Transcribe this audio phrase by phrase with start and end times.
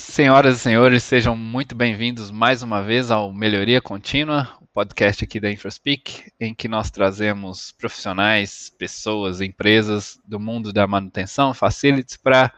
[0.00, 5.38] Senhoras e senhores, sejam muito bem-vindos mais uma vez ao Melhoria Contínua, o podcast aqui
[5.38, 12.50] da InfraSpeak, em que nós trazemos profissionais, pessoas, empresas do mundo da manutenção, facilities, para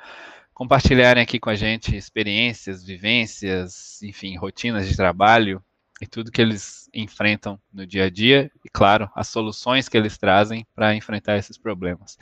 [0.54, 5.62] compartilharem aqui com a gente experiências, vivências, enfim, rotinas de trabalho
[6.00, 10.16] e tudo que eles enfrentam no dia a dia e, claro, as soluções que eles
[10.16, 12.16] trazem para enfrentar esses problemas.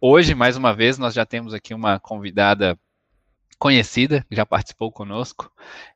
[0.00, 2.78] Hoje, mais uma vez, nós já temos aqui uma convidada
[3.60, 5.52] conhecida, que já participou conosco,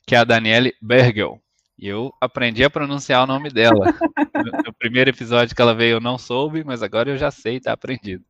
[0.07, 1.41] que é a Daniele Bergel.
[1.77, 3.86] E eu aprendi a pronunciar o nome dela.
[4.35, 7.57] No, no, primeiro episódio que ela veio eu não soube, mas agora eu já sei,
[7.57, 8.25] está aprendido.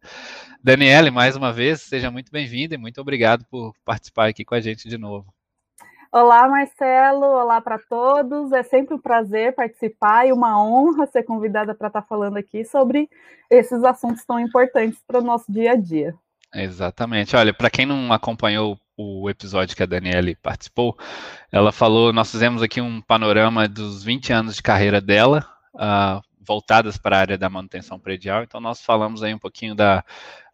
[0.63, 4.61] Daniele, mais uma vez, seja muito bem-vinda e muito obrigado por participar aqui com a
[4.61, 5.27] gente de novo.
[6.13, 7.25] Olá, Marcelo.
[7.25, 8.53] Olá para todos.
[8.53, 12.67] É sempre um prazer participar e uma honra ser convidada para estar tá falando aqui
[12.67, 13.09] sobre
[13.51, 16.15] esses assuntos tão importantes para o nosso dia a dia.
[16.55, 17.35] Exatamente.
[17.35, 20.97] Olha, para quem não acompanhou o episódio que a Daniele participou,
[21.51, 26.97] ela falou, nós fizemos aqui um panorama dos 20 anos de carreira dela, uh, voltadas
[26.97, 30.05] para a área da manutenção predial, então nós falamos aí um pouquinho da,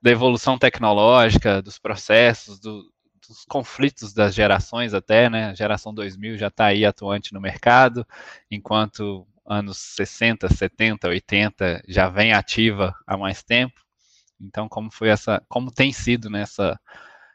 [0.00, 2.90] da evolução tecnológica, dos processos, do,
[3.26, 8.06] dos conflitos das gerações até, né, a geração 2000 já está aí atuante no mercado,
[8.50, 13.80] enquanto anos 60, 70, 80 já vem ativa há mais tempo,
[14.40, 16.78] então como foi essa, como tem sido nessa né,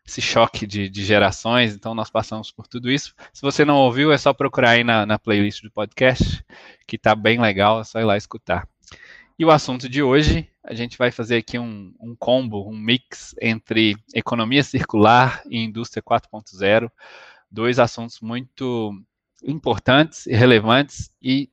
[0.05, 3.15] esse choque de, de, gerações, então nós passamos por tudo isso.
[3.33, 6.45] Se você não ouviu, é só procurar aí na, na playlist do podcast,
[6.87, 8.67] que está bem legal, é só ir lá escutar.
[9.37, 13.35] E o assunto de hoje, a gente vai fazer aqui um, um combo, um mix
[13.41, 16.89] entre economia circular e indústria 4.0,
[17.51, 18.93] dois assuntos muito
[19.43, 21.49] importantes e relevantes e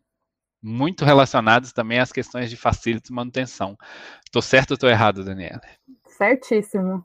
[0.63, 3.77] muito relacionados também às questões de facility e manutenção.
[4.25, 5.61] Estou certo ou estou errado, Daniela?
[6.07, 7.05] Certíssimo.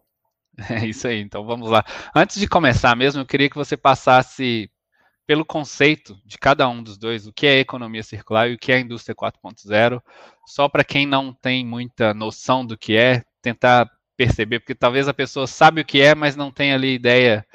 [0.70, 1.86] É isso aí, então vamos lá.
[2.16, 4.70] Antes de começar mesmo, eu queria que você passasse
[5.28, 8.72] pelo conceito de cada um dos dois, o que é economia circular e o que
[8.72, 10.02] é indústria 4.0,
[10.48, 15.14] só para quem não tem muita noção do que é, tentar perceber, porque talvez a
[15.14, 17.46] pessoa sabe o que é, mas não tem ali ideia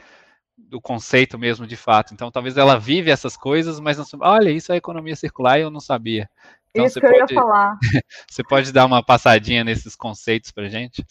[0.56, 2.14] do conceito mesmo de fato.
[2.14, 5.62] Então, talvez ela vive essas coisas, mas não sabe, olha, isso é economia circular e
[5.62, 6.28] eu não sabia.
[6.70, 7.78] Então, isso você que pode, eu ia falar.
[8.30, 11.04] você pode dar uma passadinha nesses conceitos para gente?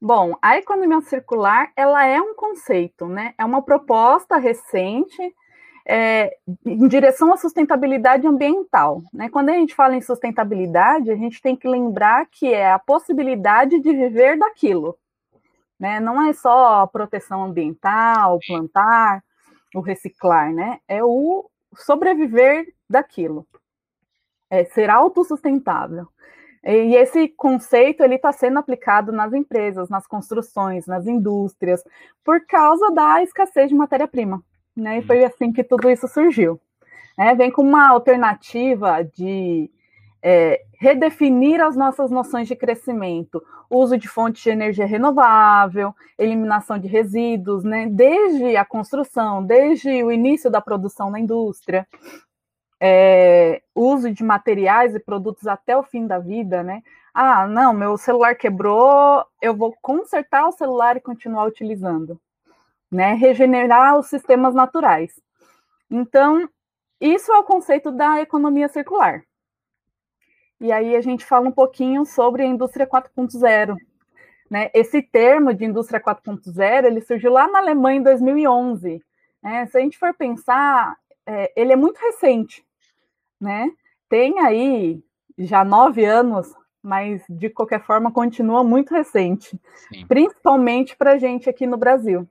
[0.00, 3.34] Bom, a economia circular, ela é um conceito, né?
[3.38, 5.34] É uma proposta recente
[5.86, 9.02] é, em direção à sustentabilidade ambiental.
[9.12, 9.28] Né?
[9.28, 13.78] Quando a gente fala em sustentabilidade, a gente tem que lembrar que é a possibilidade
[13.78, 14.98] de viver daquilo.
[15.78, 16.00] Né?
[16.00, 19.22] Não é só a proteção ambiental, plantar,
[19.74, 20.80] o reciclar, né?
[20.88, 23.46] É o sobreviver daquilo.
[24.50, 26.08] É ser autossustentável.
[26.64, 31.82] E esse conceito ele está sendo aplicado nas empresas, nas construções, nas indústrias,
[32.24, 34.42] por causa da escassez de matéria-prima.
[34.76, 34.98] Né?
[34.98, 36.60] E foi assim que tudo isso surgiu.
[37.18, 39.70] É, vem com uma alternativa de
[40.22, 46.88] é, redefinir as nossas noções de crescimento, uso de fontes de energia renovável, eliminação de
[46.88, 47.86] resíduos, né?
[47.88, 51.86] desde a construção, desde o início da produção na indústria,
[52.80, 56.82] é, uso de materiais e produtos até o fim da vida, né?
[57.14, 62.20] Ah, não, meu celular quebrou, eu vou consertar o celular e continuar utilizando,
[62.90, 63.14] né?
[63.14, 65.18] Regenerar os sistemas naturais.
[65.90, 66.48] Então,
[67.00, 69.22] isso é o conceito da economia circular.
[70.60, 73.76] E aí a gente fala um pouquinho sobre a indústria 4.0.
[74.50, 74.70] Né?
[74.72, 79.02] Esse termo de indústria 4.0 ele surgiu lá na Alemanha em 2011.
[79.42, 79.66] Né?
[79.66, 82.65] Se a gente for pensar, é, ele é muito recente
[83.40, 83.70] né?
[84.08, 85.02] Tem aí
[85.38, 90.06] já nove anos, mas de qualquer forma continua muito recente, Sim.
[90.06, 92.28] principalmente para a gente aqui no Brasil.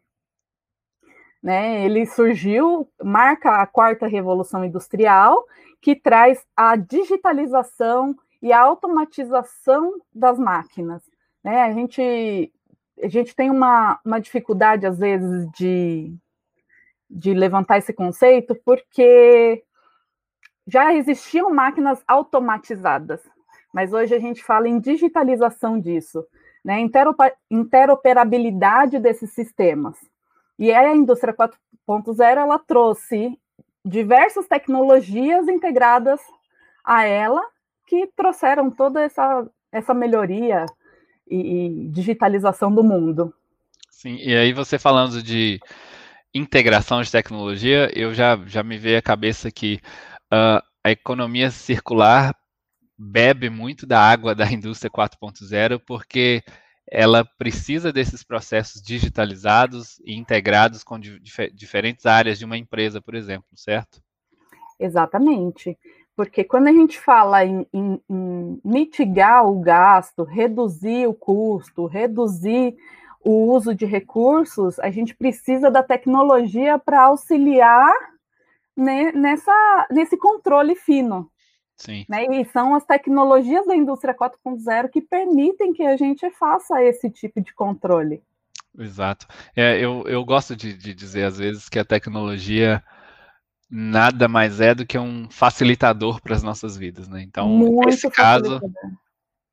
[1.43, 5.45] Né, ele surgiu, marca a quarta revolução industrial,
[5.79, 11.03] que traz a digitalização e a automatização das máquinas.
[11.43, 11.61] Né?
[11.61, 12.51] A, gente,
[13.03, 16.11] a gente tem uma, uma dificuldade, às vezes, de,
[17.07, 19.63] de levantar esse conceito, porque
[20.67, 23.22] já existiam máquinas automatizadas,
[23.73, 26.26] mas hoje a gente fala em digitalização disso,
[26.64, 26.79] né?
[27.52, 29.96] interoperabilidade desses sistemas.
[30.58, 33.38] E a indústria 4.0 ela trouxe
[33.84, 36.20] diversas tecnologias integradas
[36.84, 37.41] a ela
[37.85, 40.66] que trouxeram toda essa, essa melhoria
[41.29, 43.34] e, e digitalização do mundo.
[43.91, 45.59] Sim, e aí você falando de
[46.34, 49.79] integração de tecnologia, eu já, já me veio a cabeça que
[50.33, 52.35] uh, a economia circular
[52.97, 56.43] bebe muito da água da indústria 4.0, porque
[56.89, 63.16] ela precisa desses processos digitalizados e integrados com dif diferentes áreas de uma empresa, por
[63.16, 64.01] exemplo, certo?
[64.79, 65.77] Exatamente.
[66.16, 72.75] Porque quando a gente fala em, em, em mitigar o gasto, reduzir o custo, reduzir
[73.23, 77.91] o uso de recursos, a gente precisa da tecnologia para auxiliar
[78.75, 81.29] né, nessa, nesse controle fino.
[81.77, 82.05] Sim.
[82.07, 82.25] Né?
[82.25, 87.41] E são as tecnologias da indústria 4.0 que permitem que a gente faça esse tipo
[87.41, 88.23] de controle.
[88.77, 89.27] Exato.
[89.55, 92.83] É, eu, eu gosto de, de dizer às vezes que a tecnologia
[93.69, 97.22] nada mais é do que um facilitador para as nossas vidas, né?
[97.22, 98.61] Então, Muito nesse caso,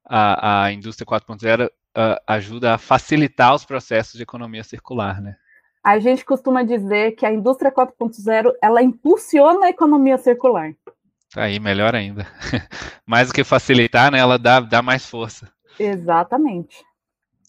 [0.04, 1.70] a, a indústria 4.0 uh,
[2.26, 5.36] ajuda a facilitar os processos de economia circular, né?
[5.82, 10.74] A gente costuma dizer que a indústria 4.0 ela impulsiona a economia circular.
[11.36, 12.26] Aí, melhor ainda.
[13.06, 14.18] mais do que facilitar, né?
[14.18, 15.50] Ela dá, dá mais força.
[15.78, 16.84] Exatamente.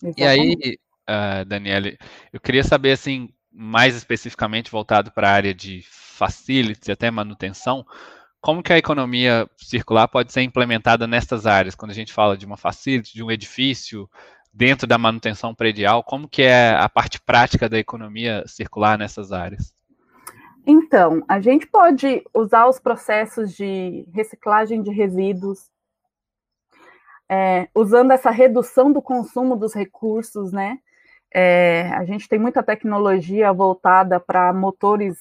[0.01, 0.21] Exatamente.
[0.21, 0.77] E aí,
[1.09, 1.97] uh, Daniele,
[2.31, 7.85] eu queria saber, assim, mais especificamente voltado para a área de facilities e até manutenção,
[8.41, 11.75] como que a economia circular pode ser implementada nessas áreas?
[11.75, 14.09] Quando a gente fala de uma facility, de um edifício,
[14.53, 19.73] dentro da manutenção predial, como que é a parte prática da economia circular nessas áreas?
[20.65, 25.69] Então, a gente pode usar os processos de reciclagem de resíduos,
[27.27, 30.77] é, usando essa redução do consumo dos recursos, né?
[31.33, 35.17] É, a gente tem muita tecnologia voltada para motores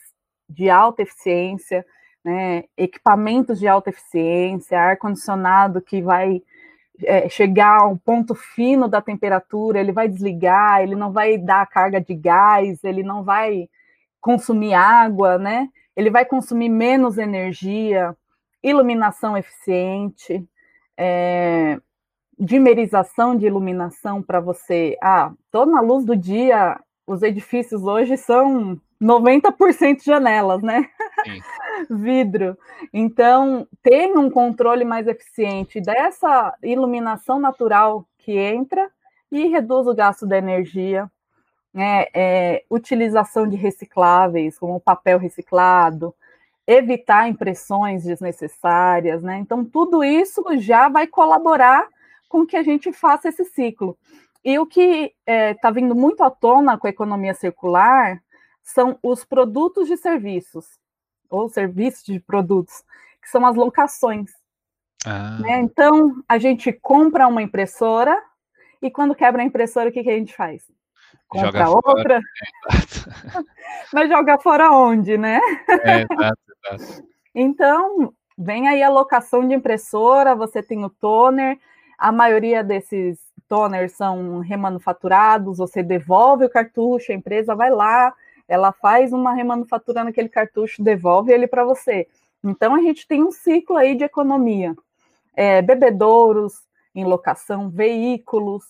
[0.48, 1.84] de alta eficiência,
[2.22, 6.42] né, equipamentos de alta eficiência, ar-condicionado que vai
[7.04, 11.66] é, chegar a um ponto fino da temperatura, ele vai desligar, ele não vai dar
[11.66, 13.68] carga de gás, ele não vai
[14.20, 15.68] consumir água, né?
[15.96, 18.16] Ele vai consumir menos energia,
[18.62, 20.46] iluminação eficiente,
[20.96, 21.78] é,
[22.38, 24.96] dimerização de iluminação para você.
[25.02, 30.88] Ah, tô na luz do dia, os edifícios hoje são 90% janelas, né?
[31.90, 32.56] Vidro.
[32.92, 38.90] Então, tem um controle mais eficiente dessa iluminação natural que entra
[39.30, 41.10] e reduz o gasto da energia.
[41.72, 42.06] Né?
[42.14, 46.14] É, utilização de recicláveis, como papel reciclado,
[46.66, 49.38] evitar impressões desnecessárias, né?
[49.38, 51.88] Então, tudo isso já vai colaborar
[52.28, 53.96] com que a gente faça esse ciclo.
[54.44, 58.22] E o que está é, tá vindo muito à tona com a economia circular
[58.62, 60.66] são os produtos de serviços,
[61.32, 62.84] ou serviços de produtos,
[63.22, 64.30] que são as locações.
[65.04, 65.38] Ah.
[65.40, 65.60] Né?
[65.60, 68.16] Então, a gente compra uma impressora
[68.80, 70.62] e quando quebra a impressora, o que, que a gente faz?
[71.26, 72.20] Compra joga outra.
[72.20, 73.44] Fora.
[73.92, 75.40] Mas joga fora onde, né?
[75.68, 76.38] É, exato,
[76.76, 77.08] exato.
[77.34, 81.58] Então, vem aí a locação de impressora, você tem o toner,
[81.96, 83.18] a maioria desses
[83.48, 88.12] toners são remanufaturados, você devolve o cartucho, a empresa vai lá,
[88.52, 92.06] ela faz uma remanufatura naquele cartucho, devolve ele para você.
[92.44, 94.76] Então a gente tem um ciclo aí de economia.
[95.34, 96.52] É, bebedouros
[96.94, 98.62] em locação, veículos,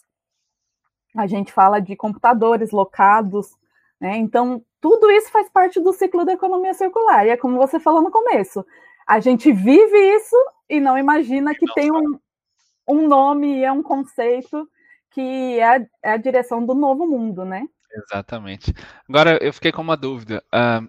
[1.16, 3.56] a gente fala de computadores locados,
[4.00, 4.16] né?
[4.16, 7.26] Então, tudo isso faz parte do ciclo da economia circular.
[7.26, 8.64] E é como você falou no começo,
[9.04, 10.36] a gente vive isso
[10.68, 12.20] e não imagina que tem um,
[12.88, 14.68] um nome e é um conceito
[15.10, 17.66] que é é a direção do novo mundo, né?
[17.94, 18.72] Exatamente.
[19.08, 20.42] Agora, eu fiquei com uma dúvida.
[20.54, 20.88] Uh,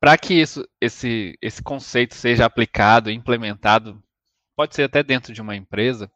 [0.00, 4.02] Para que isso, esse, esse conceito seja aplicado, implementado,
[4.56, 6.10] pode ser até dentro de uma empresa,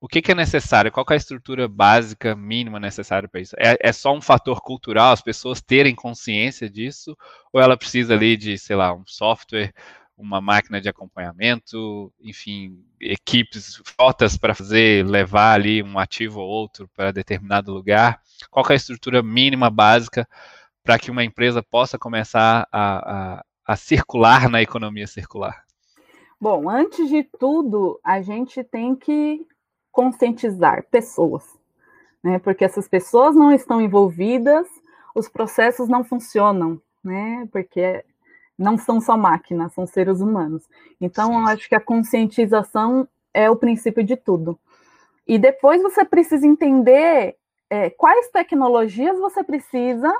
[0.00, 0.92] o que, que é necessário?
[0.92, 3.54] Qual é a estrutura básica, mínima necessária para isso?
[3.58, 7.16] É, é, só um fator cultural, as pessoas terem consciência disso?
[7.52, 9.72] Ou ela precisa ali de, sei lá, um software,
[10.20, 16.88] uma máquina de acompanhamento, enfim, equipes, fotos para fazer, levar ali um ativo ou outro
[16.94, 18.20] para determinado lugar?
[18.50, 20.28] Qual é a estrutura mínima, básica,
[20.84, 25.64] para que uma empresa possa começar a, a, a circular na economia circular?
[26.40, 29.46] Bom, antes de tudo, a gente tem que
[29.90, 31.44] conscientizar pessoas,
[32.22, 32.38] né?
[32.38, 34.66] Porque essas pessoas não estão envolvidas,
[35.14, 37.46] os processos não funcionam, né?
[37.52, 38.04] Porque
[38.60, 40.68] não são só máquinas, são seres humanos.
[41.00, 44.58] Então, eu acho que a conscientização é o princípio de tudo.
[45.26, 47.36] E depois você precisa entender
[47.70, 50.12] é, quais tecnologias você precisa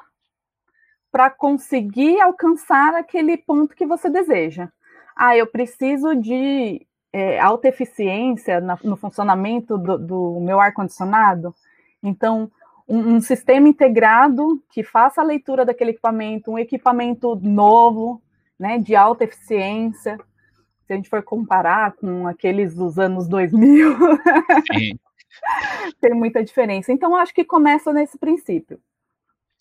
[1.12, 4.70] para conseguir alcançar aquele ponto que você deseja.
[5.14, 11.54] Ah, eu preciso de é, alta eficiência na, no funcionamento do, do meu ar-condicionado.
[12.02, 12.50] Então,
[12.88, 18.22] um, um, sistema integrado que faça a leitura daquele equipamento, um equipamento novo,
[18.60, 20.18] né, de alta eficiência,
[20.86, 23.96] se a gente for comparar com aqueles dos anos 2000.
[24.70, 24.98] Sim.
[25.98, 26.92] tem muita diferença.
[26.92, 28.78] Então, acho que começa nesse princípio.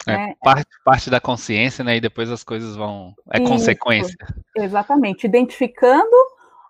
[0.05, 1.95] É, é, parte, parte da consciência, né?
[1.95, 3.15] E depois as coisas vão.
[3.33, 4.17] É isso, consequência.
[4.57, 5.25] Exatamente.
[5.25, 6.15] Identificando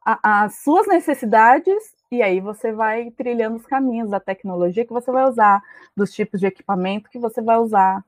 [0.06, 5.12] a, as suas necessidades, e aí você vai trilhando os caminhos da tecnologia que você
[5.12, 5.64] vai usar,
[5.96, 8.04] dos tipos de equipamento que você vai usar.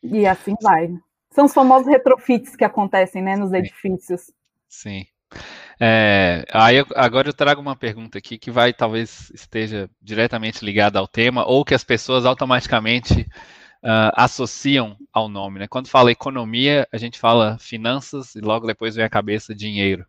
[0.00, 0.96] E assim vai.
[1.32, 4.30] São os famosos retrofits que acontecem né, nos edifícios.
[4.68, 5.06] Sim.
[5.80, 10.98] É, aí eu, agora eu trago uma pergunta aqui que vai talvez esteja diretamente ligada
[10.98, 13.26] ao tema ou que as pessoas automaticamente
[13.82, 15.58] uh, associam ao nome.
[15.58, 15.66] Né?
[15.66, 20.06] Quando fala economia, a gente fala finanças e logo depois vem a cabeça dinheiro.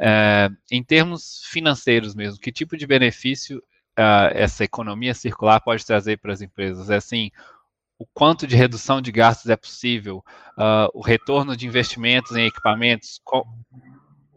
[0.00, 3.58] Uh, em termos financeiros mesmo, que tipo de benefício
[3.98, 6.88] uh, essa economia circular pode trazer para as empresas?
[6.88, 7.30] É assim,
[8.00, 10.24] o quanto de redução de gastos é possível,
[10.56, 13.46] uh, o retorno de investimentos em equipamentos, qual,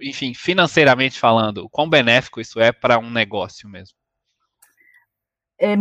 [0.01, 3.95] enfim, financeiramente falando, quão benéfico isso é para um negócio mesmo?
[5.57, 5.77] É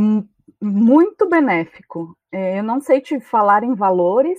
[0.60, 2.16] muito benéfico.
[2.30, 4.38] É, eu não sei te falar em valores,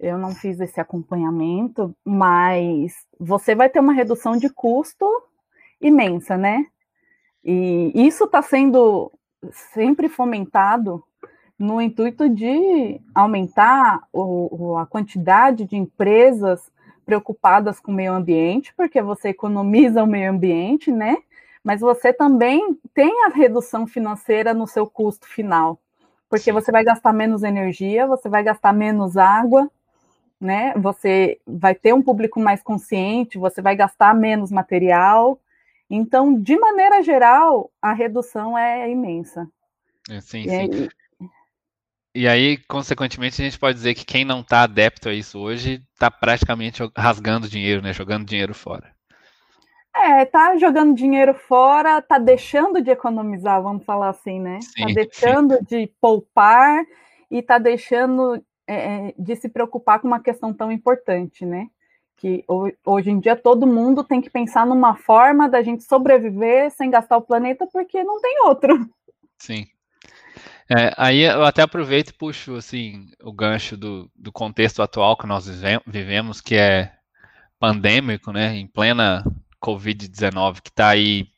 [0.00, 5.06] eu não fiz esse acompanhamento, mas você vai ter uma redução de custo
[5.78, 6.64] imensa, né?
[7.44, 9.12] E isso está sendo
[9.74, 11.04] sempre fomentado
[11.58, 16.70] no intuito de aumentar o, a quantidade de empresas
[17.04, 21.16] preocupadas com o meio ambiente, porque você economiza o meio ambiente, né?
[21.64, 25.80] Mas você também tem a redução financeira no seu custo final,
[26.28, 26.52] porque Sim.
[26.52, 29.68] você vai gastar menos energia, você vai gastar menos água,
[30.40, 30.72] né?
[30.76, 35.40] Você vai ter um público mais consciente, você vai gastar menos material.
[35.90, 39.48] Então, de maneira geral, a redução é imensa.
[40.08, 40.88] É, sim, e sim.
[42.14, 45.82] E aí, consequentemente, a gente pode dizer que quem não está adepto a isso hoje
[45.92, 47.92] está praticamente rasgando dinheiro, né?
[47.92, 48.92] Jogando dinheiro fora.
[49.94, 54.58] É, tá jogando dinheiro fora, tá deixando de economizar, vamos falar assim, né?
[54.58, 55.64] Tá sim, tá deixando sim.
[55.64, 56.84] de poupar
[57.30, 61.68] e tá deixando é, é, de se preocupar com uma questão tão importante, né?
[62.16, 62.44] Que
[62.84, 67.16] hoje em dia todo mundo tem que pensar numa forma da gente sobreviver sem gastar
[67.16, 68.88] o planeta, porque não tem outro.
[69.38, 69.66] Sim.
[70.70, 75.26] É, aí eu até aproveito e puxo assim, o gancho do, do contexto atual que
[75.26, 75.48] nós
[75.86, 76.92] vivemos, que é
[77.58, 78.54] pandêmico, né?
[78.56, 79.24] Em plena
[79.62, 81.28] Covid-19, que está aí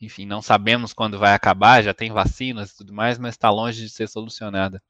[0.00, 3.82] enfim, não sabemos quando vai acabar, já tem vacinas e tudo mais, mas está longe
[3.82, 4.82] de ser solucionada.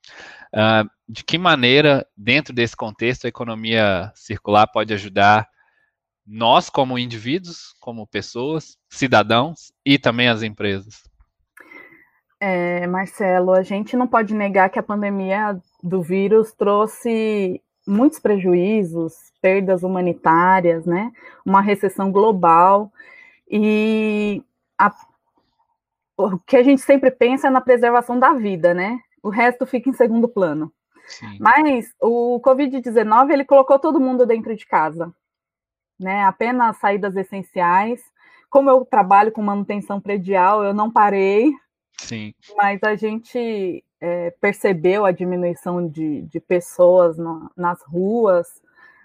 [0.53, 5.49] Uh, de que maneira, dentro desse contexto, a economia circular pode ajudar
[6.27, 11.05] nós, como indivíduos, como pessoas, cidadãos e também as empresas?
[12.39, 19.15] É, Marcelo, a gente não pode negar que a pandemia do vírus trouxe muitos prejuízos,
[19.41, 21.13] perdas humanitárias, né?
[21.45, 22.93] Uma recessão global.
[23.49, 24.43] E
[24.77, 24.93] a,
[26.17, 28.99] o que a gente sempre pensa é na preservação da vida, né?
[29.23, 30.73] O resto fica em segundo plano.
[31.07, 31.39] Sim.
[31.41, 35.15] Mas o Covid-19 ele colocou todo mundo dentro de casa,
[35.99, 36.25] né?
[36.25, 38.03] Apenas saídas essenciais.
[38.51, 41.53] Como eu trabalho com manutenção predial, eu não parei.
[41.99, 42.35] Sim.
[42.57, 48.63] Mas a gente é, percebeu a diminuição de, de pessoas no, nas ruas,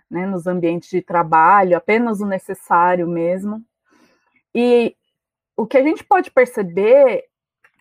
[0.09, 3.63] né, nos ambientes de trabalho, apenas o necessário mesmo.
[4.53, 4.95] E
[5.55, 7.25] o que a gente pode perceber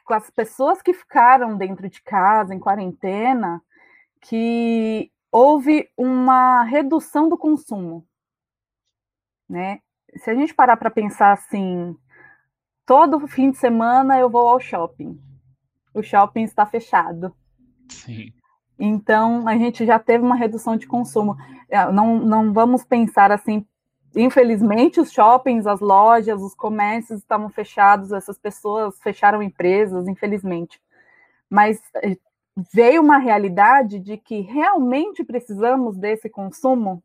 [0.04, 3.62] com as pessoas que ficaram dentro de casa, em quarentena,
[4.20, 8.06] que houve uma redução do consumo,
[9.48, 9.80] né?
[10.16, 11.96] Se a gente parar para pensar assim,
[12.90, 15.16] todo fim de semana eu vou ao shopping.
[15.94, 17.32] O shopping está fechado.
[17.88, 18.32] Sim.
[18.76, 21.36] Então, a gente já teve uma redução de consumo.
[21.68, 23.64] É, não, não vamos pensar assim
[24.12, 30.82] infelizmente, os shoppings, as lojas, os comércios estavam fechados, essas pessoas fecharam empresas, infelizmente.
[31.48, 32.16] Mas eh,
[32.74, 37.00] veio uma realidade de que realmente precisamos desse consumo?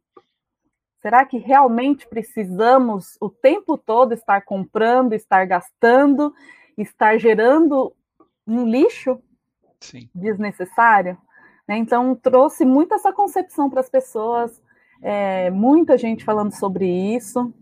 [1.06, 6.34] Será que realmente precisamos o tempo todo estar comprando, estar gastando,
[6.76, 7.96] estar gerando
[8.48, 9.22] um lixo
[9.80, 10.10] Sim.
[10.16, 11.16] desnecessário?
[11.68, 11.78] Né?
[11.78, 14.60] Então, trouxe muito essa concepção para as pessoas
[15.00, 17.54] é, muita gente falando sobre isso.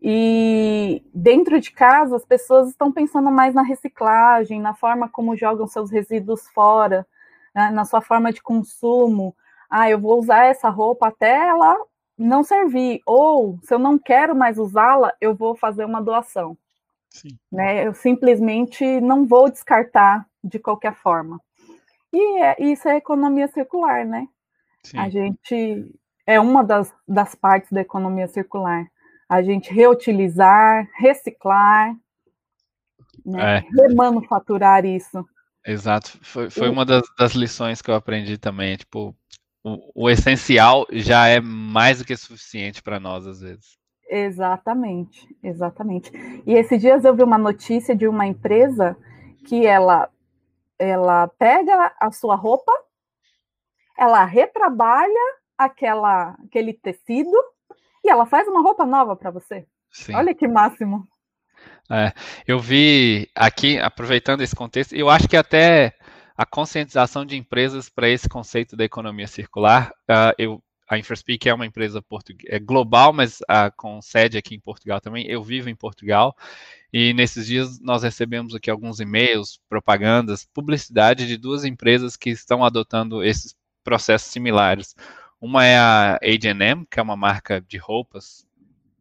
[0.00, 5.66] E dentro de casa, as pessoas estão pensando mais na reciclagem, na forma como jogam
[5.66, 7.04] seus resíduos fora,
[7.52, 9.34] né, na sua forma de consumo.
[9.68, 11.76] Ah, eu vou usar essa roupa até ela
[12.18, 16.56] não servir, ou se eu não quero mais usá-la, eu vou fazer uma doação.
[17.10, 17.38] Sim.
[17.50, 17.86] Né?
[17.86, 21.40] Eu simplesmente não vou descartar de qualquer forma.
[22.12, 24.26] E é, isso é economia circular, né?
[24.82, 24.98] Sim.
[24.98, 25.94] A gente
[26.26, 28.86] é uma das, das partes da economia circular.
[29.28, 31.96] A gente reutilizar, reciclar
[33.26, 33.58] né?
[33.58, 33.64] É.
[33.82, 35.24] Remanufaturar isso.
[35.66, 38.76] Exato, foi, foi uma das, das, lições que eu aprendi também.
[38.76, 39.16] Tipo,
[39.66, 43.76] o, o essencial já é mais do que suficiente para nós, às vezes.
[44.08, 46.12] Exatamente, exatamente.
[46.46, 48.96] E esses dias eu vi uma notícia de uma empresa
[49.44, 50.08] que ela,
[50.78, 52.72] ela pega a sua roupa,
[53.98, 57.36] ela retrabalha aquela, aquele tecido
[58.04, 59.66] e ela faz uma roupa nova para você.
[59.90, 60.14] Sim.
[60.14, 61.08] Olha que máximo.
[61.90, 62.12] É,
[62.46, 65.96] eu vi aqui, aproveitando esse contexto, eu acho que até
[66.36, 71.54] a conscientização de empresas para esse conceito da economia circular, uh, eu, a InfraSpeak é
[71.54, 72.04] uma empresa
[72.46, 75.26] é global, mas uh, com sede aqui em Portugal também.
[75.26, 76.36] Eu vivo em Portugal
[76.92, 82.64] e nesses dias nós recebemos aqui alguns e-mails, propagandas, publicidade de duas empresas que estão
[82.64, 84.94] adotando esses processos similares.
[85.40, 88.46] Uma é a H&M, que é uma marca de roupas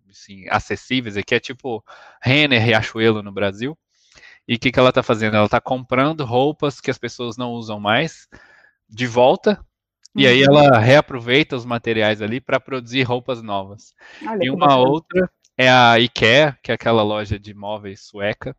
[0.10, 1.84] assim, acessíveis, aqui é tipo
[2.22, 3.78] Renner, Riachuelo no Brasil.
[4.48, 5.36] E o que, que ela está fazendo?
[5.36, 8.28] Ela está comprando roupas que as pessoas não usam mais
[8.88, 9.60] de volta,
[10.16, 10.22] uhum.
[10.22, 10.58] e aí uhum.
[10.58, 13.94] ela reaproveita os materiais ali para produzir roupas novas.
[14.28, 18.56] Olha, e uma outra é a IKEA, que é aquela loja de móveis sueca,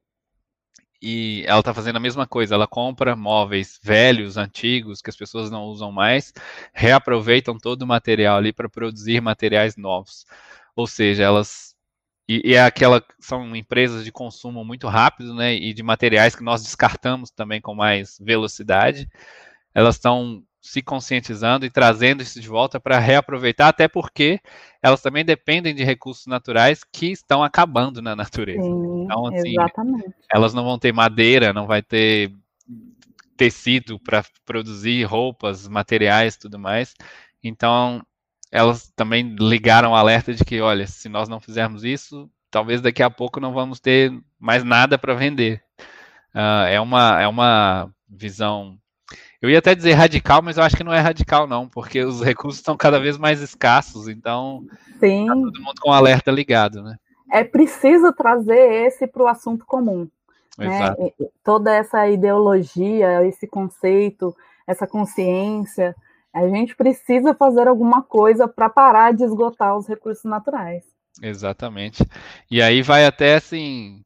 [1.01, 2.55] e ela está fazendo a mesma coisa.
[2.55, 6.33] Ela compra móveis velhos, antigos, que as pessoas não usam mais,
[6.75, 10.27] reaproveitam todo o material ali para produzir materiais novos.
[10.75, 11.76] Ou seja, elas
[12.29, 16.63] e, é aquela são empresas de consumo muito rápido, né, e de materiais que nós
[16.63, 19.09] descartamos também com mais velocidade.
[19.75, 24.41] Elas estão se conscientizando e trazendo isso de volta para reaproveitar, até porque
[24.83, 28.63] elas também dependem de recursos naturais que estão acabando na natureza.
[28.63, 30.15] Sim, então, assim, exatamente.
[30.33, 32.33] elas não vão ter madeira, não vai ter
[33.37, 36.95] tecido para produzir roupas, materiais, tudo mais.
[37.45, 38.05] Então,
[38.57, 43.03] elas também ligaram o alerta de que, olha, se nós não fizermos isso, talvez daqui
[43.03, 44.11] a pouco não vamos ter
[44.41, 45.63] mais nada para vender.
[46.35, 48.79] Uh, é, uma, é uma visão.
[49.43, 52.21] Eu ia até dizer radical, mas eu acho que não é radical, não, porque os
[52.25, 54.65] recursos estão cada vez mais escassos, então
[54.99, 55.27] Sim.
[55.27, 56.97] Tá todo mundo com o alerta ligado, né?
[57.31, 60.09] É preciso trazer esse para o assunto comum.
[60.57, 60.95] Né?
[61.45, 64.35] Toda essa ideologia, esse conceito,
[64.67, 65.95] essa consciência,
[66.37, 70.85] a gente precisa fazer alguma coisa para parar de esgotar os recursos naturais.
[71.23, 72.05] Exatamente.
[72.51, 74.03] E aí vai até assim,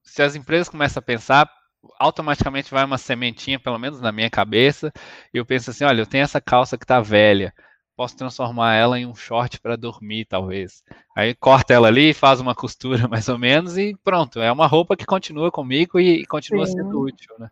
[0.00, 1.50] se as empresas começam a pensar,
[1.98, 4.92] automaticamente vai uma sementinha, pelo menos na minha cabeça,
[5.32, 7.52] e eu penso assim, olha, eu tenho essa calça que está velha,
[7.96, 10.84] posso transformar ela em um short para dormir, talvez.
[11.16, 14.96] Aí corta ela ali, faz uma costura mais ou menos e pronto, é uma roupa
[14.96, 16.74] que continua comigo e, e continua Sim.
[16.74, 17.50] sendo útil, né?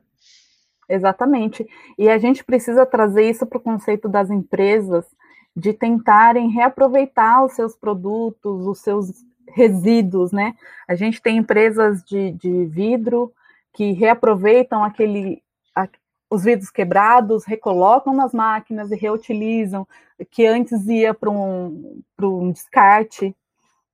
[0.88, 1.66] Exatamente.
[1.98, 5.06] E a gente precisa trazer isso para o conceito das empresas
[5.54, 9.12] de tentarem reaproveitar os seus produtos, os seus
[9.48, 10.54] resíduos, né?
[10.88, 13.32] A gente tem empresas de, de vidro
[13.72, 15.42] que reaproveitam aquele,
[15.74, 15.88] a,
[16.30, 19.86] os vidros quebrados, recolocam nas máquinas e reutilizam,
[20.30, 23.36] que antes ia para um, um descarte,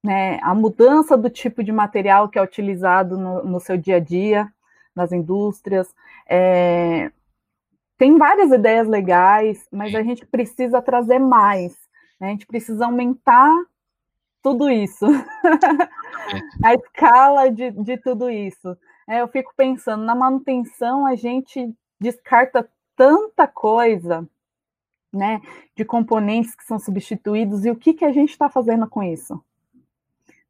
[0.03, 0.39] né?
[0.43, 4.49] A mudança do tipo de material que é utilizado no, no seu dia a dia,
[4.95, 5.95] nas indústrias.
[6.29, 7.11] É,
[7.97, 11.77] tem várias ideias legais, mas a gente precisa trazer mais.
[12.21, 12.29] Né?
[12.29, 13.53] A gente precisa aumentar
[14.43, 15.05] tudo isso,
[16.65, 18.77] a escala de, de tudo isso.
[19.09, 24.29] É, eu fico pensando, na manutenção a gente descarta tanta coisa,
[25.13, 25.41] né,
[25.75, 29.43] de componentes que são substituídos, e o que, que a gente está fazendo com isso?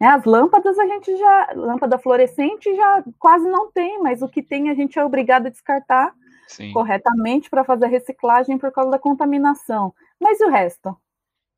[0.00, 4.42] Né, as lâmpadas a gente já, lâmpada fluorescente já quase não tem, mas o que
[4.42, 6.14] tem a gente é obrigado a descartar
[6.46, 6.72] Sim.
[6.72, 9.92] corretamente para fazer a reciclagem por causa da contaminação.
[10.20, 10.96] Mas e o resto?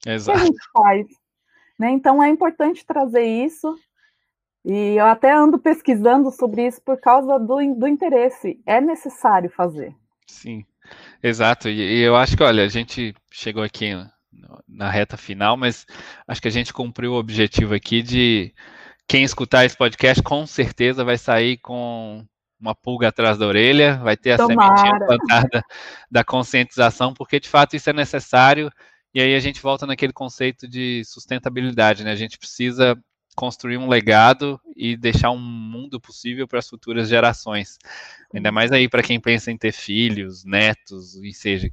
[0.06, 0.38] Exato.
[0.38, 1.06] O que a gente faz?
[1.78, 1.90] Né?
[1.90, 3.78] Então é importante trazer isso.
[4.64, 8.60] E eu até ando pesquisando sobre isso por causa do, do interesse.
[8.66, 9.94] É necessário fazer.
[10.26, 10.64] Sim,
[11.22, 11.68] exato.
[11.68, 13.94] E, e eu acho que, olha, a gente chegou aqui
[14.68, 15.86] na reta final, mas
[16.26, 18.54] acho que a gente cumpriu o objetivo aqui de
[19.08, 22.24] quem escutar esse podcast com certeza vai sair com
[22.60, 24.76] uma pulga atrás da orelha, vai ter a Tomara.
[24.76, 25.62] sementinha plantada
[26.10, 28.70] da conscientização, porque de fato isso é necessário.
[29.14, 32.12] E aí a gente volta naquele conceito de sustentabilidade, né?
[32.12, 32.96] A gente precisa
[33.34, 37.78] construir um legado e deixar um mundo possível para as futuras gerações.
[38.32, 41.68] Ainda mais aí para quem pensa em ter filhos, netos, e seja,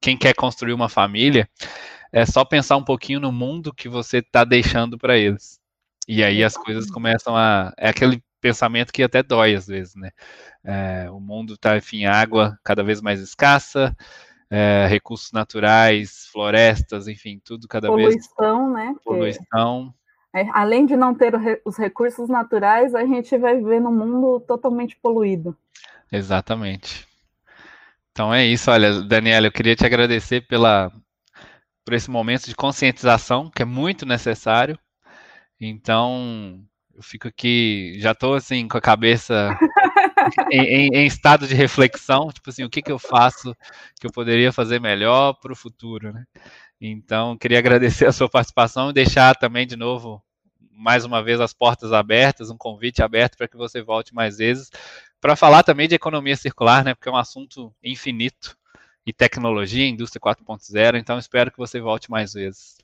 [0.00, 1.48] quem quer construir uma família,
[2.14, 5.58] é só pensar um pouquinho no mundo que você está deixando para eles.
[6.06, 7.72] E aí as coisas começam a.
[7.76, 10.12] É aquele pensamento que até dói às vezes, né?
[10.62, 13.96] É, o mundo está, enfim, água cada vez mais escassa,
[14.48, 18.86] é, recursos naturais, florestas, enfim, tudo cada poluição, vez.
[18.86, 18.96] Né?
[19.02, 19.92] Poluição,
[20.32, 24.96] É, além de não ter os recursos naturais, a gente vai viver num mundo totalmente
[25.02, 25.56] poluído.
[26.12, 27.08] Exatamente.
[28.12, 30.92] Então é isso, olha, Daniela, eu queria te agradecer pela,
[31.84, 34.78] por esse momento de conscientização, que é muito necessário.
[35.60, 39.56] Então, eu fico aqui, já estou assim, com a cabeça
[40.50, 43.54] em, em, em, estado de reflexão, tipo assim, o que, que eu faço
[44.00, 46.24] que eu poderia fazer melhor para o futuro, né?
[46.80, 50.22] Então, queria agradecer a sua participação e deixar também de novo,
[50.70, 54.70] mais uma vez, as portas abertas, um convite aberto para que você volte mais vezes,
[55.20, 56.94] para falar também de economia circular, né?
[56.94, 58.56] Porque é um assunto infinito
[59.06, 62.76] e tecnologia, indústria 4.0, então espero que você volte mais vezes.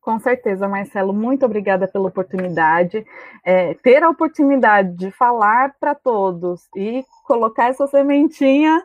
[0.00, 3.04] Com certeza, Marcelo, muito obrigada pela oportunidade.
[3.44, 8.82] É, ter a oportunidade de falar para todos e colocar essa sementinha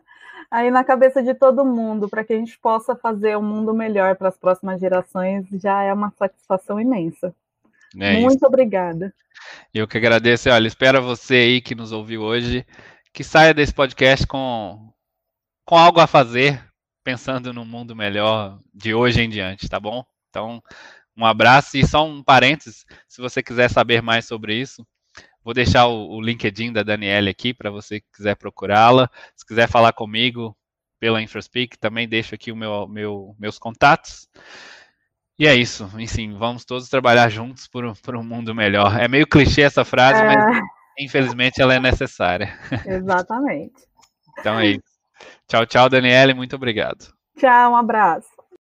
[0.52, 4.16] aí na cabeça de todo mundo, para que a gente possa fazer um mundo melhor
[4.16, 7.34] para as próximas gerações, já é uma satisfação imensa.
[7.98, 8.46] É Muito isso.
[8.46, 9.14] obrigada.
[9.74, 10.50] Eu que agradeço.
[10.50, 12.66] Olha, espero você aí que nos ouviu hoje,
[13.14, 14.94] que saia desse podcast com,
[15.66, 16.64] com algo a fazer,
[17.04, 20.06] pensando no mundo melhor de hoje em diante, tá bom?
[20.30, 20.62] Então,
[21.18, 24.86] um abraço e só um parênteses, se você quiser saber mais sobre isso,
[25.46, 29.08] Vou deixar o, o LinkedIn da Daniela aqui para você que quiser procurá-la.
[29.36, 30.58] Se quiser falar comigo
[31.00, 34.28] pela InfraSpeak, também deixo aqui o meu, meu, meus contatos.
[35.38, 39.00] E é isso, enfim, vamos todos trabalhar juntos por, por um mundo melhor.
[39.00, 40.26] É meio clichê essa frase, é...
[40.26, 40.64] mas
[40.98, 42.58] infelizmente ela é necessária.
[42.84, 43.76] Exatamente.
[44.40, 44.95] então é isso.
[45.48, 47.14] Tchau, tchau, Daniela, muito obrigado.
[47.38, 48.35] Tchau, um abraço.